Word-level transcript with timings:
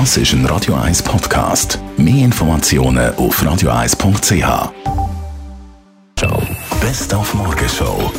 Das 0.00 0.16
ist 0.16 0.32
ein 0.32 0.44
Radio 0.46 0.74
1 0.74 1.04
Podcast. 1.04 1.78
Mehr 1.96 2.24
Informationen 2.24 3.14
auf 3.14 3.40
radio1.ch. 3.40 4.72
Show. 6.18 6.42
Best 6.80 7.14
auf 7.14 7.32
Morgenshow. 7.32 8.10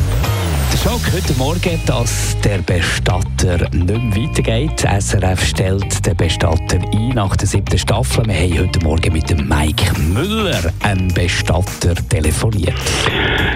Der 0.71 0.77
Schock 0.77 1.01
heute 1.13 1.33
Morgen, 1.33 1.77
dass 1.85 2.38
der 2.46 2.59
Bestatter 2.59 3.69
nicht 3.71 3.88
mehr 3.88 4.23
weitergeht. 4.23 4.85
SRF 5.01 5.46
stellt 5.46 6.05
den 6.05 6.15
Bestatter 6.15 6.79
ein 6.94 7.10
nach 7.10 7.35
der 7.35 7.49
siebten 7.49 7.78
Staffel. 7.78 8.26
Wir 8.26 8.35
haben 8.35 8.67
heute 8.69 8.79
Morgen 8.79 9.12
mit 9.12 9.29
dem 9.29 9.46
Mike 9.46 9.99
Müller, 9.99 10.71
einem 10.81 11.10
Bestatter, 11.10 11.94
telefoniert. 12.07 12.73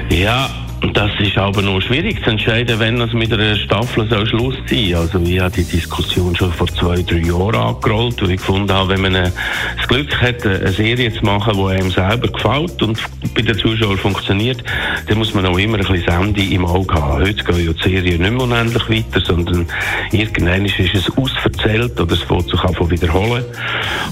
Ja, 0.10 0.50
das 0.94 1.12
ist 1.20 1.38
aber 1.38 1.62
noch 1.62 1.82
schwierig 1.82 2.24
zu 2.24 2.30
entscheiden, 2.30 2.80
wenn 2.80 3.02
es 3.02 3.12
mit 3.12 3.34
einer 3.34 3.56
Staffel 3.58 4.08
soll 4.08 4.26
Schluss 4.28 4.56
sein 4.70 4.96
Also 4.96 5.20
ich 5.20 5.40
habe 5.40 5.52
die 5.52 5.64
Diskussion 5.64 6.36
schon 6.36 6.54
vor 6.54 6.68
zwei, 6.68 7.02
drei 7.02 7.18
Jahren 7.18 7.56
angerollt, 7.56 8.22
weil 8.22 8.32
ich 8.32 8.38
gefunden 8.38 8.72
habe, 8.72 8.90
wenn 8.90 9.02
man 9.02 9.14
das 9.14 9.88
Glück 9.88 10.22
hat, 10.22 10.46
eine 10.46 10.72
Serie 10.72 11.14
zu 11.14 11.24
machen, 11.26 11.54
die 11.58 11.64
einem 11.64 11.92
selber 11.92 12.30
gefällt 12.30 12.82
und 12.82 12.98
bei 13.36 13.42
den 13.42 13.58
Zuschauern 13.58 13.98
funktioniert, 13.98 14.64
dann 15.08 15.18
muss 15.18 15.34
man 15.34 15.46
auch 15.46 15.58
immer 15.58 15.78
ein 15.78 15.86
bisschen 15.86 16.04
Sende 16.06 16.42
im 16.42 16.66
Auge 16.66 16.94
haben. 16.94 17.24
Heute 17.24 17.44
gehen 17.44 17.66
ja 17.66 17.74
die 17.74 17.90
Serien 17.90 18.22
nicht 18.22 18.32
mehr 18.32 18.42
unendlich 18.42 18.90
weiter, 18.90 19.20
sondern 19.20 19.68
irgendwann 20.12 20.66
ist 20.66 20.80
es 20.80 21.18
ausverzählt 21.18 22.00
oder 22.00 22.14
es 22.14 22.30
wird 22.30 22.50
sich 22.50 22.64
einfach 22.64 22.90
wiederholen. 22.90 23.44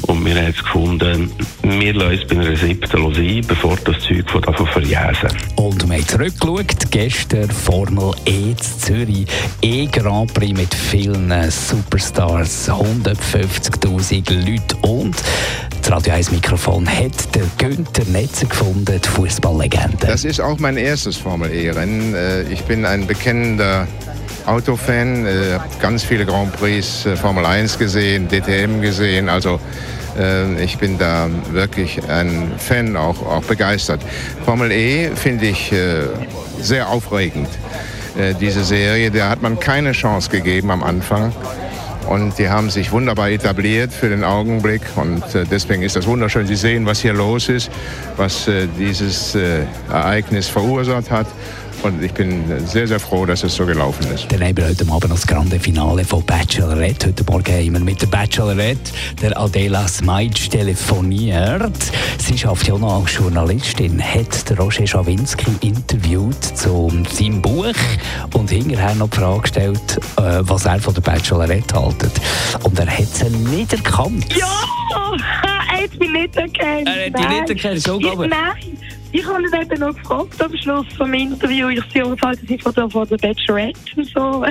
Und 0.08 0.26
wir 0.26 0.36
haben 0.36 0.48
jetzt 0.48 0.64
gefunden, 0.64 1.32
wir 1.70 1.94
lassen 1.94 2.14
es 2.14 2.28
bei 2.28 2.36
einer 2.36 2.56
siebten 2.56 3.14
sein, 3.14 3.42
bevor 3.48 3.78
das 3.84 4.00
Zeug 4.00 4.30
von 4.30 4.42
davon 4.42 4.68
verjäsen. 4.68 5.30
Und 5.56 5.88
wir 5.88 5.96
haben 5.98 6.08
zurückgeschaut 6.08 6.68
geschaut. 6.68 6.92
Gestern 6.92 7.52
Formel 7.52 8.12
E 8.26 8.56
zu 8.56 8.78
Zürich. 8.80 9.28
E-Grand 9.62 10.34
Prix 10.34 10.58
mit 10.58 10.74
vielen 10.74 11.52
Superstars. 11.52 12.70
150.000 12.70 14.34
Leute 14.34 14.76
und 14.82 15.16
das 15.82 15.92
Radio 15.92 16.14
1 16.14 16.32
Mikrofon 16.32 16.88
hat 16.88 17.36
der 17.36 17.44
Günther 17.58 18.06
Netzer 18.06 18.48
gefunden, 18.48 19.00
die 19.04 19.08
Fußballlegende. 19.08 20.08
Das 20.08 20.26
ist 20.26 20.40
auch 20.40 20.60
mein 20.60 20.78
erstes 20.78 21.18
Formel 21.18 21.52
E-Rennen. 21.52 22.14
Äh, 22.14 22.44
ich 22.44 22.62
bin 22.64 22.86
ein 22.86 23.08
bekennender 23.08 23.88
Autofan, 24.46 25.26
äh, 25.26 25.60
ganz 25.82 26.04
viele 26.04 26.26
Grand 26.26 26.54
Prix 26.54 27.06
äh, 27.06 27.16
Formel 27.16 27.46
1 27.46 27.78
gesehen, 27.78 28.28
DTM 28.28 28.82
gesehen, 28.82 29.30
also 29.30 29.60
ich 30.60 30.78
bin 30.78 30.98
da 30.98 31.30
wirklich 31.52 32.02
ein 32.10 32.54
Fan, 32.58 32.96
auch, 32.96 33.22
auch 33.22 33.44
begeistert. 33.44 34.02
Formel 34.46 34.72
E 34.72 35.10
finde 35.16 35.48
ich 35.48 35.72
sehr 36.60 36.90
aufregend, 36.90 37.50
äh, 38.18 38.34
diese 38.34 38.64
Serie. 38.64 39.12
Da 39.12 39.30
hat 39.30 39.42
man 39.42 39.60
keine 39.60 39.92
Chance 39.92 40.30
gegeben 40.30 40.72
am 40.72 40.84
Anfang. 40.84 41.32
Und 42.08 42.40
die 42.40 42.48
haben 42.48 42.70
sich 42.70 42.92
wunderbar 42.92 43.30
etabliert 43.30 43.92
für 43.92 44.08
den 44.08 44.24
Augenblick. 44.24 44.82
Und 44.96 45.24
äh, 45.36 45.44
deswegen 45.50 45.82
ist 45.82 45.96
das 45.96 46.08
wunderschön. 46.08 46.48
Sie 46.48 46.56
sehen, 46.56 46.86
was 46.86 47.02
hier 47.02 47.14
los 47.14 47.50
ist, 47.50 47.70
was 48.16 48.48
äh, 48.48 48.68
dieses 48.80 49.36
äh, 49.36 49.66
Ereignis 49.90 50.48
verursacht 50.48 51.12
hat. 51.12 51.28
Und 51.84 52.04
ich 52.04 52.12
bin 52.12 52.44
sehr, 52.66 52.88
sehr 52.88 53.00
froh, 53.00 53.26
dass 53.26 53.44
es 53.44 53.56
so 53.56 53.66
gelaufen 53.66 54.06
ist. 54.14 54.32
Dann 54.32 54.42
haben 54.44 54.58
wir 54.58 54.68
heute 54.68 54.86
Abend 54.90 55.12
das 55.12 55.26
grande 55.26 55.60
Finale 55.60 56.04
von 56.04 56.26
Bachelorette. 56.26 57.08
Heute 57.08 57.24
Morgen 57.26 57.54
haben 57.54 57.74
wir 57.74 57.80
mit 57.80 58.02
der 58.02 58.08
Bachelorette, 58.08 58.92
der 59.22 59.40
Adela 59.40 59.88
Smaitsch, 59.88 60.50
telefoniert. 60.50 61.78
Sie 62.18 62.38
schafft 62.38 62.68
ja 62.68 62.78
noch 62.78 63.02
als 63.02 63.14
Journalistin, 63.14 64.02
hat 64.02 64.50
der 64.50 64.58
Roger 64.58 64.88
Schawinski 64.88 65.52
interviewt 65.62 66.44
zu 66.44 66.92
seinem 67.10 67.42
Buch 67.42 67.74
und 68.34 68.50
hinterher 68.50 68.96
noch 68.96 69.10
die 69.10 69.18
Frage 69.18 69.42
gestellt, 69.42 70.00
äh, 70.18 70.40
was 70.42 70.66
er 70.66 70.80
von 70.80 70.94
der 70.94 71.02
Bachelorette 71.02 71.80
haltet. 71.80 72.14
Und 72.64 72.80
er 72.80 72.88
hat 72.88 73.08
sie 73.08 73.30
nicht 73.30 73.74
erkannt. 73.74 74.26
Ja! 74.36 74.48
Er 75.70 75.84
hat 75.84 76.00
mich 76.00 76.10
nicht 76.10 76.36
erkannt. 76.36 76.88
Er 76.88 77.06
hat 77.06 77.20
dich 77.20 77.30
nicht 77.30 77.50
erkannt, 77.50 77.82
so 77.82 78.00
Nein! 78.00 78.78
Ich 79.12 79.26
habe 79.26 79.42
ihn 79.42 79.62
eben 79.62 79.80
noch 79.80 79.96
gefragt 79.96 80.44
am 80.44 80.56
Schluss 80.58 80.86
vom 80.98 81.14
Interview. 81.14 81.70
Ich 81.70 81.84
sehe 81.94 82.06
uns 82.06 82.22
halt, 82.22 82.40
von 82.62 82.74
der, 82.74 82.90
von 82.90 83.08
der 83.08 83.18
Bachelorette 83.18 83.80
und 83.96 84.06
so. 84.06 84.22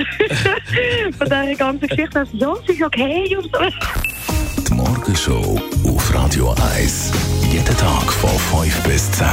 von 1.17 1.25
dieser 1.25 1.55
ganzen 1.55 1.87
Geschichte. 1.87 2.19
Also, 2.19 2.37
ja, 2.37 2.53
es 2.63 2.69
ist 2.75 2.81
okay 2.81 3.37
und 3.37 3.43
so. 3.43 4.63
Die 4.67 4.73
Morgenshow 4.73 5.61
auf 5.85 6.13
Radio 6.13 6.55
1. 6.75 7.11
Jeden 7.51 7.77
Tag 7.77 8.11
von 8.11 8.63
5 8.63 8.83
bis 8.83 9.11
10. 9.11 9.27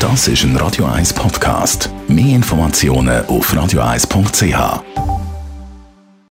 Das 0.00 0.28
ist 0.28 0.44
ein 0.44 0.56
Radio 0.56 0.86
1 0.86 1.12
Podcast. 1.12 1.90
Mehr 2.06 2.36
Informationen 2.36 3.26
auf 3.26 3.52
radio1.ch. 3.52 5.07